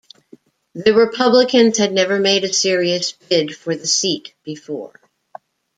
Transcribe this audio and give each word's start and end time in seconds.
The 0.73 0.95
Republicans 0.95 1.77
had 1.77 1.93
never 1.93 2.17
made 2.19 2.43
a 2.43 2.51
serious 2.51 3.11
bid 3.11 3.55
for 3.55 3.75
the 3.75 3.85
seat 3.85 4.33
before. 4.43 4.99